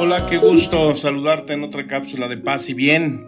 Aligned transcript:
Hola, 0.00 0.26
qué 0.30 0.36
gusto 0.36 0.94
saludarte 0.94 1.54
en 1.54 1.64
otra 1.64 1.88
cápsula 1.88 2.28
de 2.28 2.36
paz 2.36 2.70
y 2.70 2.74
bien. 2.74 3.26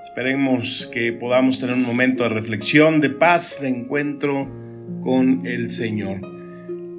Esperemos 0.00 0.88
que 0.90 1.12
podamos 1.12 1.60
tener 1.60 1.74
un 1.76 1.84
momento 1.84 2.22
de 2.22 2.30
reflexión, 2.30 3.02
de 3.02 3.10
paz, 3.10 3.58
de 3.60 3.68
encuentro 3.68 4.48
con 5.02 5.46
el 5.46 5.68
Señor. 5.68 6.20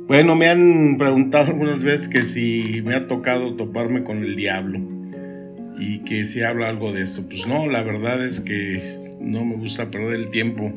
Bueno, 0.08 0.36
me 0.36 0.48
han 0.48 1.00
preguntado 1.00 1.48
algunas 1.48 1.82
veces 1.82 2.08
que 2.08 2.22
si 2.22 2.84
me 2.86 2.94
ha 2.94 3.08
tocado 3.08 3.56
toparme 3.56 4.04
con 4.04 4.24
el 4.24 4.36
diablo 4.36 4.80
y 5.80 6.04
que 6.04 6.24
si 6.24 6.44
habla 6.44 6.70
algo 6.70 6.94
de 6.94 7.02
esto. 7.02 7.28
Pues 7.28 7.48
no, 7.48 7.66
la 7.66 7.82
verdad 7.82 8.24
es 8.24 8.40
que 8.40 9.16
no 9.20 9.44
me 9.44 9.56
gusta 9.56 9.90
perder 9.90 10.18
el 10.18 10.30
tiempo 10.30 10.72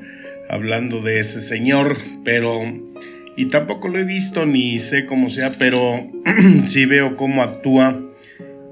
hablando 0.48 1.02
de 1.02 1.20
ese 1.20 1.42
Señor, 1.42 1.98
pero 2.24 2.62
y 3.36 3.48
tampoco 3.48 3.88
lo 3.88 3.98
he 3.98 4.06
visto 4.06 4.46
ni 4.46 4.78
sé 4.78 5.04
cómo 5.04 5.28
sea, 5.28 5.52
pero 5.58 6.00
sí 6.64 6.86
veo 6.86 7.14
cómo 7.16 7.42
actúa 7.42 8.08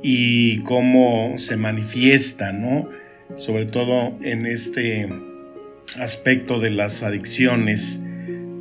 y 0.02 0.60
cómo 0.60 1.34
se 1.36 1.56
manifiesta, 1.56 2.52
¿no? 2.52 2.88
Sobre 3.36 3.66
todo 3.66 4.16
en 4.22 4.46
este 4.46 5.08
aspecto 5.98 6.60
de 6.60 6.70
las 6.70 7.02
adicciones, 7.02 8.02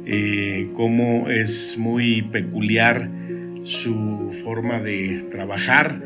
eh, 0.05 0.69
cómo 0.73 1.30
es 1.30 1.77
muy 1.77 2.23
peculiar 2.23 3.09
su 3.64 4.31
forma 4.44 4.80
de 4.80 5.25
trabajar, 5.30 6.02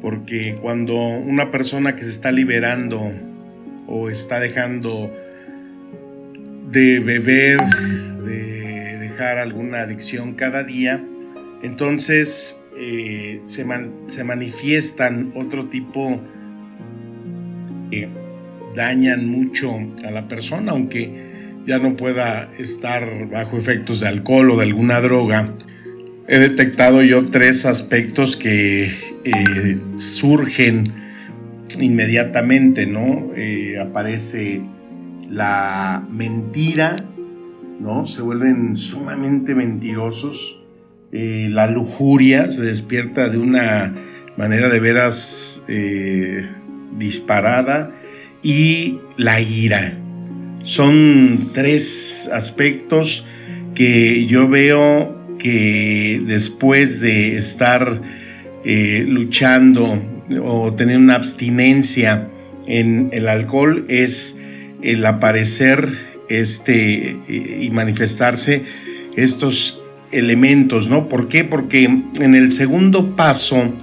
porque 0.00 0.56
cuando 0.60 0.96
una 0.96 1.50
persona 1.50 1.94
que 1.94 2.04
se 2.04 2.10
está 2.10 2.32
liberando 2.32 3.00
o 3.86 4.10
está 4.10 4.40
dejando 4.40 5.12
de 6.70 7.00
beber, 7.00 7.60
de 8.24 8.98
dejar 8.98 9.38
alguna 9.38 9.82
adicción 9.82 10.34
cada 10.34 10.64
día, 10.64 11.04
entonces 11.62 12.64
eh, 12.76 13.31
se, 13.46 13.64
man, 13.64 13.92
se, 14.06 14.24
manifiestan 14.24 15.32
otro 15.34 15.66
tipo 15.66 16.20
que 17.90 18.08
dañan 18.74 19.28
mucho 19.28 19.74
a 20.04 20.10
la 20.10 20.28
persona, 20.28 20.72
aunque 20.72 21.32
ya 21.66 21.78
no 21.78 21.96
pueda 21.96 22.50
estar 22.58 23.28
bajo 23.28 23.56
efectos 23.56 24.00
de 24.00 24.08
alcohol 24.08 24.50
o 24.50 24.56
de 24.56 24.64
alguna 24.64 25.00
droga. 25.00 25.44
He 26.28 26.38
detectado 26.38 27.02
yo 27.02 27.28
tres 27.28 27.66
aspectos 27.66 28.36
que 28.36 28.84
eh, 28.84 29.76
surgen 29.94 30.92
inmediatamente, 31.80 32.86
¿no? 32.86 33.30
Eh, 33.34 33.76
aparece 33.80 34.62
la 35.28 36.06
mentira, 36.10 36.96
¿no? 37.80 38.04
Se 38.04 38.22
vuelven 38.22 38.76
sumamente 38.76 39.54
mentirosos. 39.54 40.61
Eh, 41.14 41.48
la 41.50 41.66
lujuria 41.66 42.50
se 42.50 42.62
despierta 42.62 43.28
de 43.28 43.36
una 43.36 43.94
manera 44.38 44.70
de 44.70 44.80
veras 44.80 45.62
eh, 45.68 46.48
disparada 46.96 47.94
y 48.42 48.98
la 49.18 49.38
ira. 49.42 49.98
Son 50.62 51.50
tres 51.52 52.30
aspectos 52.32 53.26
que 53.74 54.24
yo 54.24 54.48
veo 54.48 55.36
que 55.38 56.22
después 56.26 57.02
de 57.02 57.36
estar 57.36 58.00
eh, 58.64 59.04
luchando 59.06 60.02
o 60.42 60.72
tener 60.72 60.96
una 60.96 61.16
abstinencia 61.16 62.26
en 62.66 63.10
el 63.12 63.28
alcohol 63.28 63.84
es 63.90 64.40
el 64.80 65.04
aparecer 65.04 65.90
este, 66.30 67.18
y 67.28 67.68
manifestarse 67.70 68.62
estos 69.14 69.81
elementos, 70.12 70.88
¿no? 70.88 71.08
¿Por 71.08 71.28
qué? 71.28 71.44
Porque 71.44 71.84
en 71.84 72.34
el 72.34 72.52
segundo 72.52 73.16
paso 73.16 73.74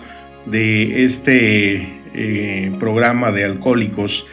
de 0.46 1.04
este 1.04 2.02
eh, 2.14 2.72
programa 2.80 3.32
de 3.32 3.46
alcohólicos 3.46 4.26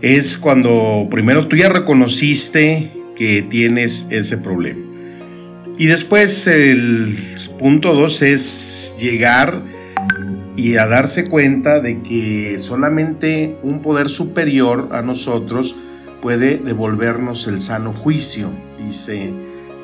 es 0.00 0.36
cuando 0.36 1.06
primero 1.10 1.46
tú 1.46 1.56
ya 1.56 1.68
reconociste 1.68 2.92
que 3.16 3.42
tienes 3.42 4.08
ese 4.10 4.38
problema. 4.38 4.80
Y 5.78 5.86
después 5.86 6.46
el 6.46 7.14
punto 7.58 7.94
dos 7.94 8.20
es 8.22 8.96
llegar 9.00 9.54
y 10.56 10.76
a 10.76 10.86
darse 10.86 11.24
cuenta 11.24 11.80
de 11.80 12.02
que 12.02 12.58
solamente 12.58 13.56
un 13.62 13.80
poder 13.80 14.08
superior 14.08 14.90
a 14.92 15.02
nosotros 15.02 15.76
puede 16.20 16.58
devolvernos 16.58 17.48
el 17.48 17.60
sano 17.60 17.92
juicio, 17.92 18.52
dice 18.78 19.32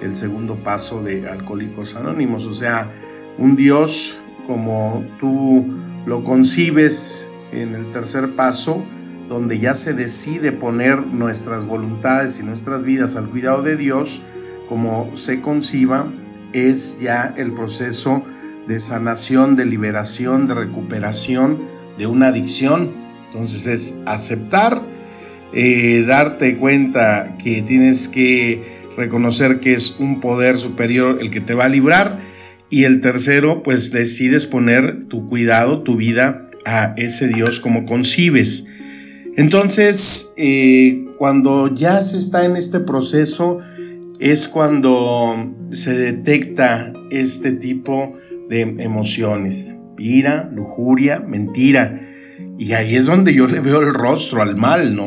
el 0.02 0.14
segundo 0.14 0.56
paso 0.56 1.02
de 1.02 1.28
Alcohólicos 1.28 1.96
Anónimos. 1.96 2.44
O 2.46 2.52
sea, 2.52 2.92
un 3.38 3.56
Dios 3.56 4.18
como 4.46 5.04
tú 5.20 5.66
lo 6.06 6.24
concibes 6.24 7.28
en 7.52 7.74
el 7.74 7.92
tercer 7.92 8.34
paso, 8.34 8.84
donde 9.28 9.58
ya 9.58 9.74
se 9.74 9.92
decide 9.92 10.52
poner 10.52 11.06
nuestras 11.06 11.66
voluntades 11.66 12.40
y 12.40 12.44
nuestras 12.44 12.84
vidas 12.84 13.14
al 13.16 13.28
cuidado 13.28 13.62
de 13.62 13.76
Dios, 13.76 14.22
como 14.68 15.14
se 15.14 15.40
conciba, 15.40 16.10
es 16.54 17.00
ya 17.00 17.34
el 17.36 17.52
proceso 17.52 18.22
de 18.66 18.80
sanación, 18.80 19.54
de 19.54 19.66
liberación, 19.66 20.46
de 20.46 20.54
recuperación 20.54 21.58
de 21.98 22.06
una 22.06 22.28
adicción. 22.28 22.92
Entonces 23.26 23.66
es 23.66 24.00
aceptar, 24.06 24.82
eh, 25.52 26.04
darte 26.06 26.56
cuenta 26.56 27.36
que 27.36 27.60
tienes 27.62 28.08
que 28.08 28.77
reconocer 28.98 29.60
que 29.60 29.72
es 29.72 29.96
un 29.98 30.20
poder 30.20 30.56
superior 30.56 31.18
el 31.20 31.30
que 31.30 31.40
te 31.40 31.54
va 31.54 31.64
a 31.64 31.68
librar. 31.68 32.18
Y 32.68 32.84
el 32.84 33.00
tercero, 33.00 33.62
pues 33.62 33.92
decides 33.92 34.46
poner 34.46 35.06
tu 35.08 35.26
cuidado, 35.26 35.82
tu 35.82 35.96
vida 35.96 36.50
a 36.66 36.92
ese 36.98 37.28
Dios 37.28 37.60
como 37.60 37.86
concibes. 37.86 38.66
Entonces, 39.36 40.34
eh, 40.36 41.06
cuando 41.16 41.74
ya 41.74 42.02
se 42.02 42.18
está 42.18 42.44
en 42.44 42.56
este 42.56 42.80
proceso, 42.80 43.60
es 44.18 44.48
cuando 44.48 45.54
se 45.70 45.96
detecta 45.96 46.92
este 47.10 47.52
tipo 47.52 48.18
de 48.50 48.62
emociones. 48.62 49.78
Ira, 49.96 50.50
lujuria, 50.52 51.20
mentira. 51.20 52.00
Y 52.58 52.72
ahí 52.72 52.96
es 52.96 53.06
donde 53.06 53.32
yo 53.32 53.46
le 53.46 53.60
veo 53.60 53.80
el 53.80 53.94
rostro 53.94 54.42
al 54.42 54.56
mal, 54.56 54.94
¿no? 54.94 55.06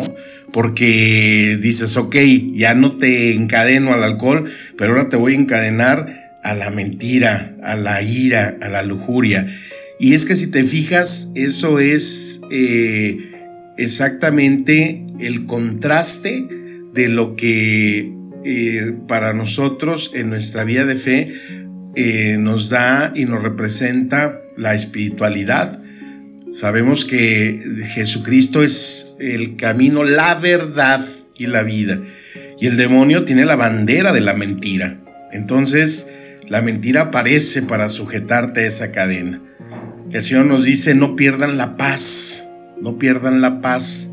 Porque 0.51 1.57
dices, 1.62 1.95
ok, 1.97 2.16
ya 2.53 2.73
no 2.73 2.97
te 2.97 3.34
encadeno 3.34 3.94
al 3.94 4.03
alcohol, 4.03 4.51
pero 4.78 4.94
ahora 4.94 5.09
te 5.09 5.16
voy 5.16 5.34
a 5.34 5.38
encadenar 5.38 6.39
a 6.44 6.53
la 6.56 6.69
mentira, 6.69 7.56
a 7.63 7.75
la 7.75 8.01
ira, 8.01 8.57
a 8.61 8.69
la 8.69 8.84
lujuria. 8.84 9.47
Y 10.00 10.13
es 10.13 10.25
que 10.25 10.35
si 10.35 10.50
te 10.50 10.63
fijas, 10.63 11.31
eso 11.35 11.79
es 11.79 12.41
eh, 12.51 13.31
exactamente 13.78 15.06
el 15.19 15.45
contraste 15.45 16.47
de 16.94 17.07
lo 17.07 17.35
que 17.35 18.11
eh, 18.44 18.95
para 19.07 19.34
nosotros 19.34 20.11
en 20.16 20.29
nuestra 20.29 20.63
vida 20.63 20.85
de 20.85 20.95
fe 20.95 21.34
eh, 21.95 22.38
nos 22.40 22.69
da 22.69 23.13
y 23.16 23.25
nos 23.25 23.44
representa 23.44 24.41
la 24.57 24.73
espiritualidad. 24.73 25.79
Sabemos 26.53 27.05
que 27.05 27.63
Jesucristo 27.93 28.61
es 28.61 29.15
el 29.19 29.55
camino, 29.55 30.03
la 30.03 30.35
verdad 30.35 31.07
y 31.35 31.47
la 31.47 31.63
vida. 31.63 31.99
Y 32.59 32.67
el 32.67 32.77
demonio 32.77 33.23
tiene 33.23 33.45
la 33.45 33.55
bandera 33.55 34.11
de 34.11 34.21
la 34.21 34.33
mentira. 34.33 34.99
Entonces, 35.31 36.11
la 36.47 36.61
mentira 36.61 37.03
aparece 37.03 37.61
para 37.61 37.89
sujetarte 37.89 38.61
a 38.61 38.67
esa 38.67 38.91
cadena. 38.91 39.41
El 40.11 40.21
Señor 40.21 40.45
nos 40.45 40.65
dice, 40.65 40.93
no 40.93 41.15
pierdan 41.15 41.57
la 41.57 41.77
paz, 41.77 42.45
no 42.81 42.99
pierdan 42.99 43.39
la 43.39 43.61
paz. 43.61 44.11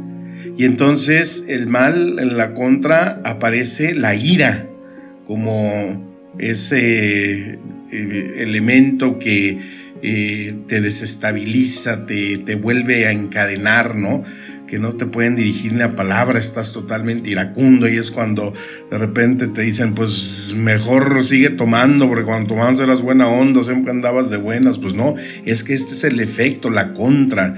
Y 0.56 0.64
entonces 0.64 1.46
el 1.48 1.66
mal, 1.66 2.18
en 2.20 2.36
la 2.36 2.54
contra, 2.54 3.20
aparece 3.24 3.94
la 3.94 4.14
ira 4.14 4.66
como 5.26 6.34
ese 6.38 7.58
eh, 7.90 8.34
elemento 8.38 9.18
que 9.18 9.58
eh, 10.02 10.54
te 10.66 10.80
desestabiliza, 10.80 12.06
te, 12.06 12.38
te, 12.38 12.54
vuelve 12.54 13.06
a 13.06 13.12
encadenar, 13.12 13.94
¿no? 13.94 14.24
que 14.68 14.78
no 14.78 14.94
te 14.94 15.06
pueden 15.06 15.34
dirigir 15.34 15.72
ni 15.72 15.78
la 15.78 15.96
palabra, 15.96 16.38
estás 16.38 16.72
totalmente 16.72 17.30
iracundo 17.30 17.88
y 17.88 17.96
es 17.96 18.10
cuando 18.10 18.52
de 18.90 18.98
repente 18.98 19.48
te 19.48 19.62
dicen, 19.62 19.94
pues 19.94 20.54
mejor 20.56 21.24
sigue 21.24 21.50
tomando, 21.50 22.06
porque 22.06 22.24
cuando 22.24 22.48
tomabas 22.48 22.78
eras 22.78 23.02
buena 23.02 23.26
onda, 23.28 23.64
siempre 23.64 23.90
andabas 23.90 24.30
de 24.30 24.36
buenas, 24.36 24.78
pues 24.78 24.94
no, 24.94 25.14
es 25.44 25.64
que 25.64 25.74
este 25.74 25.94
es 25.94 26.04
el 26.04 26.20
efecto, 26.20 26.70
la 26.70 26.92
contra. 26.92 27.56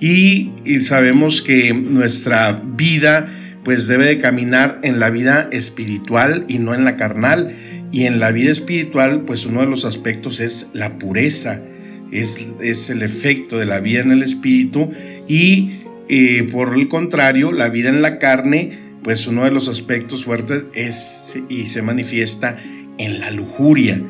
Y, 0.00 0.52
y 0.64 0.80
sabemos 0.80 1.42
que 1.42 1.74
nuestra 1.74 2.62
vida 2.64 3.28
pues 3.64 3.86
debe 3.86 4.06
de 4.06 4.18
caminar 4.18 4.80
en 4.82 4.98
la 4.98 5.10
vida 5.10 5.48
espiritual 5.52 6.44
y 6.48 6.58
no 6.58 6.74
en 6.74 6.84
la 6.84 6.96
carnal. 6.96 7.52
Y 7.92 8.06
en 8.06 8.20
la 8.20 8.32
vida 8.32 8.50
espiritual, 8.50 9.24
pues 9.26 9.44
uno 9.44 9.60
de 9.60 9.66
los 9.66 9.84
aspectos 9.84 10.40
es 10.40 10.70
la 10.72 10.98
pureza, 10.98 11.62
es, 12.12 12.52
es 12.60 12.90
el 12.90 13.02
efecto 13.02 13.58
de 13.58 13.66
la 13.66 13.80
vida 13.80 14.00
en 14.02 14.12
el 14.12 14.22
espíritu 14.22 14.90
y 15.26 15.82
eh, 16.08 16.46
por 16.50 16.74
el 16.74 16.88
contrario, 16.88 17.52
la 17.52 17.68
vida 17.68 17.88
en 17.88 18.02
la 18.02 18.18
carne, 18.18 18.78
pues 19.02 19.26
uno 19.26 19.44
de 19.44 19.50
los 19.50 19.68
aspectos 19.68 20.24
fuertes 20.24 20.64
es 20.74 21.38
y 21.48 21.66
se 21.66 21.80
manifiesta 21.80 22.58
en 22.98 23.20
la 23.20 23.30
lujuria. 23.30 24.02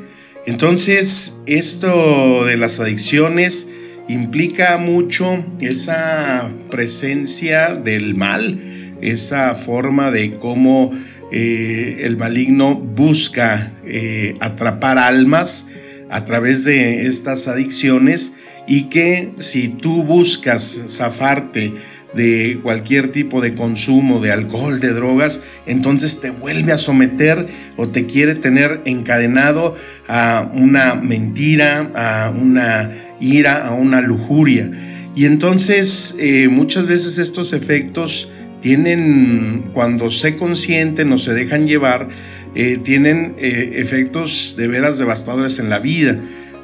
Entonces, 0.47 1.41
esto 1.47 2.45
de 2.45 2.57
las 2.57 2.81
adicciones 2.81 3.71
implica 4.09 4.79
mucho 4.79 5.45
esa 5.61 6.51
presencia 6.71 7.75
del 7.75 8.17
mal, 8.17 8.61
esa 9.01 9.55
forma 9.55 10.11
de 10.11 10.33
cómo 10.33 10.91
eh, 11.31 12.01
el 12.01 12.17
maligno 12.17 12.75
busca 12.75 13.73
eh, 13.85 14.35
atrapar 14.41 14.99
almas 14.99 15.69
a 16.13 16.25
través 16.25 16.65
de 16.65 17.07
estas 17.07 17.49
adicciones 17.49 18.37
y 18.67 18.85
que 18.85 19.33
si 19.39 19.69
tú 19.69 20.05
buscas 20.05 20.83
zafarte 20.87 21.73
de 22.15 22.61
cualquier 22.63 23.11
tipo 23.11 23.41
de 23.41 23.55
consumo 23.55 24.21
de 24.21 24.31
alcohol, 24.31 24.79
de 24.79 24.93
drogas, 24.93 25.43
entonces 25.67 26.21
te 26.21 26.31
vuelve 26.31 26.73
a 26.73 26.79
someter 26.79 27.47
o 27.77 27.89
te 27.89 28.05
quiere 28.05 28.35
tener 28.35 28.83
encadenado 28.85 29.75
a 30.07 30.51
una 30.53 30.95
mentira, 30.95 31.91
a 31.95 32.31
una 32.31 32.91
ira, 33.19 33.67
a 33.67 33.73
una 33.73 34.03
lujuria. 34.03 34.71
Y 35.17 35.25
entonces 35.25 36.17
eh, 36.21 36.49
muchas 36.49 36.87
veces 36.87 37.17
estos 37.17 37.55
efectos 37.55 38.31
tienen, 38.61 39.71
cuando 39.73 40.09
se 40.11 40.37
consienten 40.37 41.11
o 41.13 41.19
se 41.19 41.35
dejan 41.35 41.67
llevar, 41.67 42.09
eh, 42.55 42.79
tienen 42.83 43.35
eh, 43.39 43.75
efectos 43.77 44.57
de 44.59 44.69
veras 44.69 44.99
devastadores 44.99 45.59
en 45.59 45.71
la 45.71 45.79
vida 45.79 46.21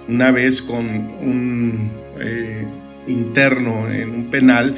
una 0.07 0.31
vez 0.31 0.61
con 0.61 0.87
un 0.87 1.91
eh, 2.21 2.67
interno 3.07 3.91
en 3.91 4.11
un 4.11 4.31
penal, 4.31 4.77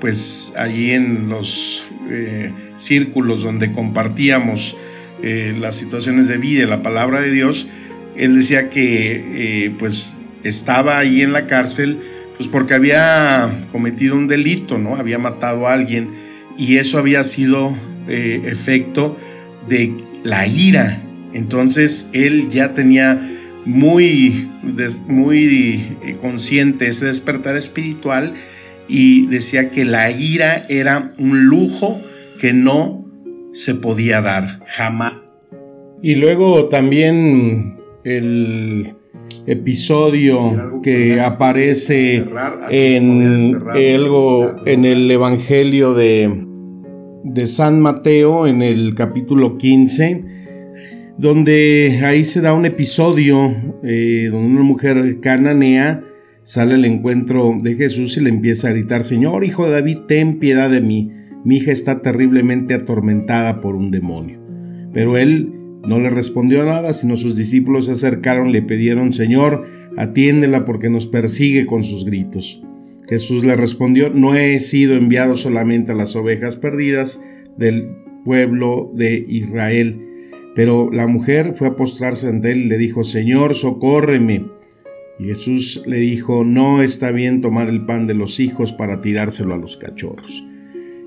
pues 0.00 0.52
allí 0.58 0.90
en 0.90 1.30
los 1.30 1.86
círculos 2.76 3.42
donde 3.42 3.72
compartíamos 3.72 4.76
las 5.22 5.76
situaciones 5.76 6.28
de 6.28 6.36
vida 6.36 6.64
y 6.64 6.66
la 6.66 6.82
palabra 6.82 7.22
de 7.22 7.30
Dios, 7.30 7.66
él 8.16 8.36
decía 8.36 8.68
que 8.68 9.72
pues 9.78 10.14
estaba 10.42 10.98
ahí 10.98 11.22
en 11.22 11.32
la 11.32 11.46
cárcel 11.46 12.00
pues 12.36 12.50
porque 12.50 12.74
había 12.74 13.66
cometido 13.72 14.14
un 14.14 14.28
delito, 14.28 14.76
¿no? 14.76 14.96
Había 14.96 15.18
matado 15.18 15.68
a 15.68 15.72
alguien 15.72 16.10
y 16.58 16.76
eso 16.76 16.98
había 16.98 17.24
sido 17.24 17.74
efecto 18.06 19.16
de 19.68 19.94
la 20.22 20.46
ira. 20.46 21.00
Entonces 21.32 22.08
él 22.12 22.48
ya 22.48 22.74
tenía 22.74 23.20
muy, 23.64 24.48
muy 25.08 25.96
eh, 26.04 26.16
consciente 26.20 26.88
ese 26.88 27.06
despertar 27.06 27.56
espiritual 27.56 28.34
y 28.88 29.26
decía 29.26 29.70
que 29.70 29.84
la 29.84 30.10
ira 30.10 30.66
era 30.68 31.12
un 31.18 31.46
lujo 31.46 32.00
que 32.38 32.52
no 32.52 33.04
se 33.52 33.74
podía 33.74 34.20
dar 34.20 34.60
jamás. 34.66 35.14
Y 36.02 36.16
luego 36.16 36.66
también 36.66 37.78
el 38.04 38.94
episodio 39.46 40.78
que 40.82 41.20
aparece 41.20 42.24
en, 42.70 43.62
en 43.74 44.84
el 44.84 45.10
Evangelio 45.10 45.94
de, 45.94 46.46
de 47.24 47.46
San 47.46 47.80
Mateo 47.80 48.46
en 48.46 48.62
el 48.62 48.94
capítulo 48.94 49.58
15 49.58 50.44
donde 51.16 52.00
ahí 52.04 52.24
se 52.24 52.40
da 52.40 52.54
un 52.54 52.66
episodio 52.66 53.54
eh, 53.82 54.28
donde 54.30 54.48
una 54.48 54.62
mujer 54.62 55.20
cananea 55.20 56.02
sale 56.42 56.74
al 56.74 56.84
encuentro 56.84 57.56
de 57.60 57.74
Jesús 57.74 58.16
y 58.16 58.20
le 58.20 58.30
empieza 58.30 58.68
a 58.68 58.72
gritar, 58.72 59.02
Señor, 59.02 59.44
hijo 59.44 59.64
de 59.64 59.72
David, 59.72 59.98
ten 60.08 60.38
piedad 60.38 60.68
de 60.68 60.80
mí, 60.80 61.10
mi 61.44 61.56
hija 61.56 61.72
está 61.72 62.02
terriblemente 62.02 62.74
atormentada 62.74 63.60
por 63.60 63.76
un 63.76 63.90
demonio. 63.90 64.40
Pero 64.92 65.16
él 65.16 65.52
no 65.86 65.98
le 66.00 66.10
respondió 66.10 66.62
nada, 66.64 66.92
sino 66.92 67.16
sus 67.16 67.36
discípulos 67.36 67.86
se 67.86 67.92
acercaron, 67.92 68.52
le 68.52 68.62
pidieron, 68.62 69.12
Señor, 69.12 69.64
atiéndela 69.96 70.64
porque 70.64 70.90
nos 70.90 71.06
persigue 71.06 71.66
con 71.66 71.84
sus 71.84 72.04
gritos. 72.04 72.62
Jesús 73.08 73.44
le 73.44 73.56
respondió, 73.56 74.10
no 74.10 74.34
he 74.34 74.58
sido 74.60 74.96
enviado 74.96 75.34
solamente 75.34 75.92
a 75.92 75.94
las 75.94 76.16
ovejas 76.16 76.56
perdidas 76.56 77.22
del 77.56 77.88
pueblo 78.24 78.90
de 78.94 79.24
Israel, 79.28 80.00
pero 80.54 80.90
la 80.90 81.06
mujer 81.06 81.54
fue 81.54 81.68
a 81.68 81.76
postrarse 81.76 82.28
ante 82.28 82.52
él 82.52 82.62
y 82.62 82.68
le 82.68 82.78
dijo, 82.78 83.04
Señor, 83.04 83.54
socórreme. 83.54 84.46
Y 85.18 85.24
Jesús 85.24 85.82
le 85.86 85.98
dijo, 85.98 86.44
no 86.44 86.82
está 86.82 87.10
bien 87.10 87.40
tomar 87.40 87.68
el 87.68 87.84
pan 87.84 88.06
de 88.06 88.14
los 88.14 88.40
hijos 88.40 88.72
para 88.72 89.00
tirárselo 89.00 89.54
a 89.54 89.58
los 89.58 89.76
cachorros. 89.76 90.44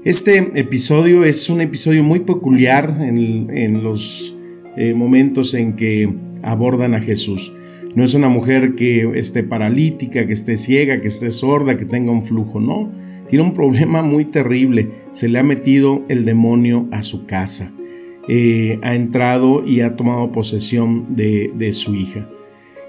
Este 0.04 0.38
episodio 0.56 1.26
es 1.26 1.50
un 1.50 1.60
episodio 1.60 2.04
muy 2.04 2.20
peculiar 2.20 2.96
en, 3.02 3.84
los 3.84 4.38
eh, 4.78 4.94
momentos 4.94 5.54
en 5.54 5.76
que 5.76 6.14
abordan 6.44 6.94
a 6.94 7.02
Jesús. 7.02 7.52
No 7.98 8.04
es 8.04 8.14
una 8.14 8.30
mujer 8.30 8.76
que 8.76 9.10
esté 9.16 9.42
paralítica, 9.42 10.28
que 10.28 10.34
esté 10.34 10.56
ciega, 10.56 11.02
que 11.02 11.08
esté 11.08 11.32
sorda, 11.32 11.78
que 11.78 11.86
tenga 11.86 12.12
un 12.12 12.22
flujo, 12.22 12.60
no. 12.60 12.92
Tiene 13.28 13.44
un 13.44 13.54
problema 13.54 14.04
muy 14.04 14.26
terrible. 14.26 14.92
Se 15.14 15.28
le 15.28 15.40
ha 15.40 15.44
metido 15.44 16.04
el 16.08 16.24
demonio 16.24 16.88
a 16.92 17.02
su 17.02 17.26
casa. 17.26 17.74
Eh, 18.28 18.78
ha 18.84 18.94
entrado 18.94 19.66
y 19.66 19.82
ha 19.82 19.96
tomado 19.96 20.32
posesión 20.32 21.16
de, 21.16 21.52
de 21.56 21.74
su 21.74 21.96
hija. 21.96 22.30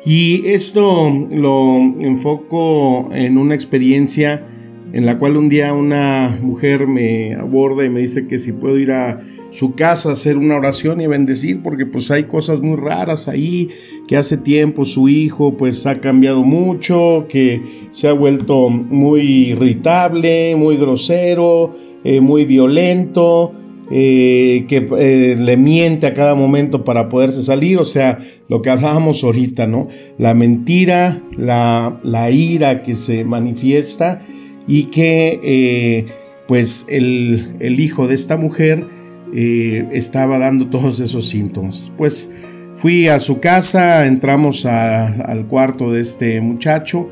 Y 0.05 0.43
esto 0.49 1.11
lo 1.31 1.79
enfoco 2.01 3.09
en 3.15 3.39
una 3.39 3.55
experiencia 3.55 4.47
en 4.93 5.07
la 5.07 5.19
cual 5.19 5.37
un 5.37 5.49
día 5.49 5.73
una 5.73 6.39
mujer 6.41 6.87
me 6.87 7.35
aborda 7.35 7.85
y 7.85 7.91
me 7.91 8.01
dice 8.01 8.27
que 8.27 8.39
si 8.39 8.53
puedo 8.53 8.79
ir 8.79 8.93
a 8.93 9.21
su 9.51 9.75
casa 9.75 10.11
a 10.11 10.13
hacer 10.13 10.37
una 10.37 10.57
oración 10.57 11.01
y 11.01 11.07
bendecir 11.07 11.63
porque 11.63 11.87
pues 11.87 12.11
hay 12.11 12.25
cosas 12.25 12.61
muy 12.61 12.77
raras 12.77 13.29
ahí 13.29 13.69
que 14.07 14.17
hace 14.17 14.37
tiempo 14.37 14.85
su 14.85 15.09
hijo 15.09 15.57
pues 15.57 15.87
ha 15.87 16.01
cambiado 16.01 16.43
mucho 16.43 17.27
que 17.29 17.89
se 17.91 18.09
ha 18.09 18.13
vuelto 18.13 18.69
muy 18.69 19.49
irritable 19.49 20.55
muy 20.57 20.77
grosero 20.77 21.75
eh, 22.05 22.21
muy 22.21 22.45
violento 22.45 23.53
eh, 23.91 24.67
que 24.69 24.87
eh, 24.99 25.37
le 25.39 25.57
miente 25.57 26.07
a 26.07 26.13
cada 26.13 26.35
momento 26.35 26.85
para 26.85 27.09
poderse 27.09 27.43
salir, 27.43 27.79
o 27.79 27.85
sea, 27.85 28.19
lo 28.47 28.61
que 28.61 28.69
hablábamos 28.69 29.25
ahorita, 29.25 29.67
¿no? 29.67 29.89
La 30.19 30.35
mentira, 30.35 31.23
la, 31.35 31.99
la 32.03 32.31
ira 32.31 32.83
que 32.83 32.97
se 32.97 33.25
manifiesta 33.25 34.27
y 34.69 34.85
que 34.85 35.41
eh, 35.43 36.07
pues 36.47 36.87
el, 36.89 37.57
el, 37.59 37.81
hijo 37.81 38.07
de 38.07 38.15
esta 38.15 38.37
mujer 38.37 38.87
estaba 39.33 40.39
dando 40.39 40.69
todos 40.69 41.01
esos 41.01 41.29
síntomas. 41.29 41.93
Pues 41.99 42.33
fui 42.77 43.09
a 43.09 43.19
su 43.19 43.41
casa, 43.41 44.07
entramos 44.07 44.65
al 44.65 45.47
cuarto 45.49 45.93
de 45.93 46.01
este 46.01 46.41
muchacho 46.41 47.11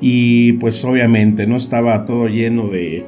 y 0.00 0.52
pues 0.54 0.84
obviamente 0.84 1.46
no 1.46 1.56
estaba 1.56 2.04
todo 2.04 2.28
lleno 2.28 2.68
de 2.68 3.04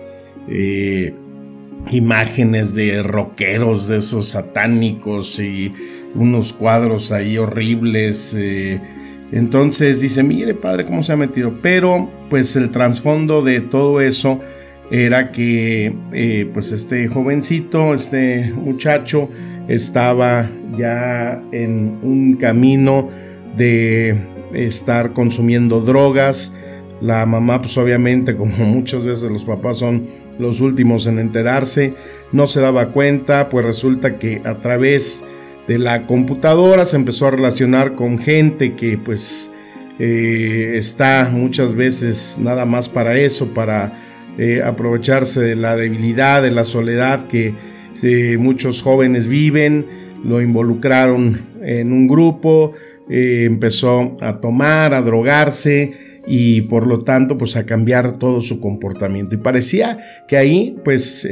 imágenes 1.90 2.74
de 2.74 3.02
rockeros, 3.02 3.88
de 3.88 3.98
esos 3.98 4.28
satánicos 4.28 5.38
y 5.40 5.72
unos 6.14 6.52
cuadros 6.52 7.12
ahí 7.12 7.38
horribles. 7.38 8.34
Eh. 8.38 8.80
Entonces 9.32 10.00
dice, 10.00 10.22
mire 10.22 10.54
padre, 10.54 10.84
cómo 10.84 11.02
se 11.02 11.12
ha 11.12 11.16
metido. 11.16 11.60
Pero 11.62 12.10
pues 12.28 12.56
el 12.56 12.70
trasfondo 12.70 13.42
de 13.42 13.60
todo 13.60 14.00
eso 14.00 14.40
era 14.90 15.30
que 15.30 15.94
eh, 16.12 16.50
pues 16.52 16.72
este 16.72 17.06
jovencito, 17.06 17.94
este 17.94 18.52
muchacho, 18.52 19.22
estaba 19.68 20.50
ya 20.76 21.40
en 21.52 22.00
un 22.02 22.36
camino 22.36 23.08
de 23.56 24.20
estar 24.52 25.12
consumiendo 25.12 25.80
drogas. 25.80 26.56
La 27.00 27.24
mamá 27.24 27.60
pues 27.60 27.78
obviamente 27.78 28.36
como 28.36 28.56
muchas 28.66 29.06
veces 29.06 29.30
los 29.30 29.44
papás 29.44 29.78
son 29.78 30.08
los 30.40 30.60
últimos 30.60 31.06
en 31.06 31.18
enterarse, 31.18 31.94
no 32.32 32.46
se 32.46 32.60
daba 32.60 32.92
cuenta, 32.92 33.50
pues 33.50 33.64
resulta 33.64 34.18
que 34.18 34.40
a 34.44 34.54
través 34.56 35.22
de 35.22 35.39
la 35.68 36.06
computadora 36.06 36.84
se 36.84 36.96
empezó 36.96 37.26
a 37.26 37.30
relacionar 37.30 37.94
con 37.94 38.18
gente 38.18 38.74
que 38.74 38.98
pues 38.98 39.52
eh, 40.02 40.78
está 40.78 41.30
muchas 41.30 41.74
veces 41.74 42.38
nada 42.40 42.64
más 42.64 42.88
para 42.88 43.18
eso, 43.18 43.52
para 43.52 43.92
eh, 44.38 44.62
aprovecharse 44.64 45.42
de 45.42 45.56
la 45.56 45.76
debilidad, 45.76 46.42
de 46.42 46.50
la 46.50 46.64
soledad 46.64 47.26
que 47.26 47.54
eh, 48.02 48.38
muchos 48.38 48.80
jóvenes 48.80 49.28
viven, 49.28 49.84
lo 50.24 50.40
involucraron 50.40 51.38
en 51.62 51.92
un 51.92 52.08
grupo, 52.08 52.72
empezó 53.10 54.16
a 54.22 54.40
tomar, 54.40 54.94
a 54.94 55.02
drogarse 55.02 55.92
y 56.26 56.62
por 56.62 56.86
lo 56.86 57.02
tanto 57.02 57.36
pues 57.36 57.56
a 57.56 57.66
cambiar 57.66 58.18
todo 58.18 58.40
su 58.40 58.58
comportamiento. 58.58 59.34
Y 59.34 59.38
parecía 59.38 59.98
que 60.26 60.38
ahí 60.38 60.76
pues 60.82 61.28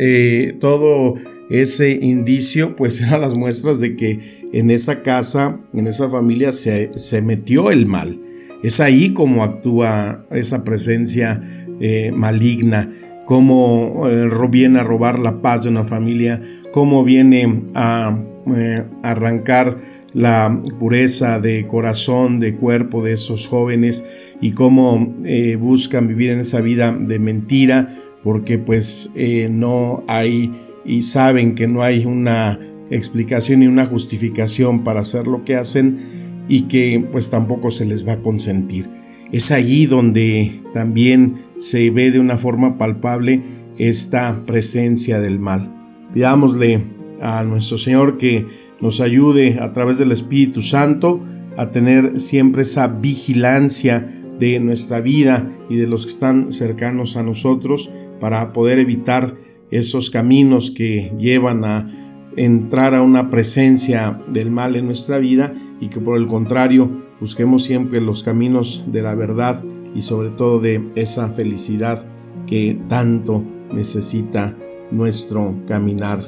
todo 0.61 1.15
ese 1.51 1.93
indicio 1.93 2.77
pues 2.77 3.01
eran 3.03 3.21
las 3.21 3.37
muestras 3.37 3.81
de 3.81 3.97
que 3.97 4.49
en 4.53 4.71
esa 4.71 5.03
casa, 5.03 5.61
en 5.73 5.87
esa 5.87 6.09
familia 6.09 6.53
se, 6.53 7.23
metió 7.23 7.71
el 7.71 7.87
mal. 7.87 8.21
Es 8.63 8.81
ahí 8.81 9.13
como 9.13 9.45
actúa 9.45 10.25
esa 10.31 10.65
presencia 10.65 11.43
eh, 11.81 12.11
maligna, 12.13 12.93
cómo 13.25 14.09
eh, 14.09 14.29
viene 14.51 14.81
a 14.81 14.85
robar 14.85 15.19
la 15.19 15.41
paz 15.41 15.65
de 15.65 15.71
una 15.71 15.85
familia, 15.85 16.43
cómo 16.73 17.05
viene 17.05 17.65
a 17.75 18.21
eh, 18.57 18.85
arrancar 19.03 19.99
la 20.15 20.61
pureza 20.81 21.39
de 21.39 21.67
corazón, 21.67 22.41
de 22.41 22.57
cuerpo 22.57 23.05
de 23.05 23.13
esos 23.13 23.47
jóvenes 23.47 24.05
y 24.41 24.53
cómo 24.53 25.15
buscan 25.59 26.09
vivir 26.09 26.31
en 26.31 26.41
esa 26.41 26.63
vida 26.63 26.97
de 26.99 27.19
mentira 27.19 27.95
porque 28.25 28.59
pues 28.59 29.13
no 29.51 30.03
hay 30.09 30.68
y 30.89 31.03
saben 31.03 31.55
que 31.55 31.69
no 31.69 31.83
hay 31.83 32.07
una 32.07 32.59
explicación 32.91 33.61
ni 33.61 33.67
una 33.67 33.85
justificación 33.85 34.83
para 34.83 35.01
hacer 35.01 35.27
lo 35.27 35.45
que 35.45 35.55
hacen 35.55 36.45
y 36.49 36.63
que 36.63 37.07
pues 37.13 37.31
tampoco 37.31 37.71
se 37.71 37.85
les 37.85 38.09
va 38.09 38.15
a 38.15 38.23
consentir. 38.23 38.89
Es 39.31 39.53
allí 39.53 39.85
donde 39.85 40.63
también 40.73 41.43
se 41.59 41.91
ve 41.91 42.11
de 42.11 42.19
una 42.19 42.39
forma 42.39 42.79
palpable 42.79 43.43
esta 43.79 44.35
presencia 44.47 45.21
del 45.21 45.39
mal. 45.39 45.75
Pidámosle 46.15 46.83
a 47.21 47.45
nuestro 47.45 47.77
Señor 47.77 48.17
que 48.17 48.47
nos 48.81 49.03
ayude 49.03 49.59
a 49.61 49.73
través 49.73 49.99
del 49.99 50.11
Espíritu 50.11 50.63
Santo 50.63 51.21
a 51.59 51.71
tener 51.71 52.19
siempre 52.19 52.63
esa 52.63 52.89
vigilancia 52.89 54.23
de 54.41 54.59
nuestra 54.61 55.01
vida 55.01 55.53
y 55.69 55.77
de 55.77 55.87
los 55.87 56.07
que 56.07 56.13
están 56.13 56.51
cercanos 56.51 57.17
a 57.19 57.23
nosotros 57.23 57.91
para 58.21 58.55
poder 58.55 58.79
evitar 58.79 59.37
esos 59.71 60.11
caminos 60.11 60.71
que 60.71 61.13
llevan 61.19 61.65
a 61.65 61.93
entrar 62.37 62.95
a 62.95 63.03
una 63.03 63.31
presencia 63.31 64.21
del 64.31 64.51
mal 64.51 64.77
en 64.77 64.87
nuestra 64.87 65.19
vida 65.19 65.55
y 65.81 65.89
que 65.89 66.01
por 66.01 66.17
el 66.19 66.27
contrario 66.27 66.91
busquemos 67.21 67.65
siempre 67.65 68.01
los 68.01 68.23
caminos 68.23 68.85
de 68.87 69.03
la 69.03 69.15
verdad 69.15 69.65
y 69.95 70.03
sobre 70.03 70.31
todo 70.31 70.61
de 70.61 70.89
esa 70.95 71.29
felicidad 71.29 72.07
que 72.47 72.79
tanto 72.89 73.43
necesita 73.73 74.57
nuestro 74.91 75.55
caminar 75.67 76.25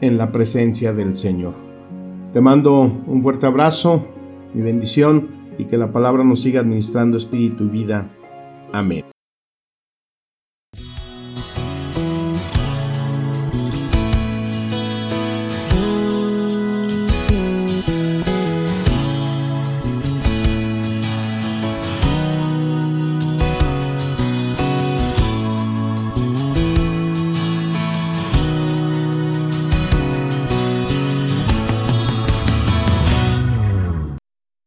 en 0.00 0.18
la 0.18 0.32
presencia 0.32 0.92
del 0.92 1.14
Señor. 1.14 1.54
Te 2.32 2.40
mando 2.40 2.80
un 3.06 3.22
fuerte 3.22 3.46
abrazo, 3.46 4.12
mi 4.52 4.62
bendición 4.62 5.28
y 5.56 5.64
que 5.64 5.78
la 5.78 5.92
palabra 5.92 6.24
nos 6.24 6.42
siga 6.42 6.60
administrando 6.60 7.16
espíritu 7.16 7.64
y 7.64 7.68
vida. 7.68 8.10
Amén. 8.72 9.13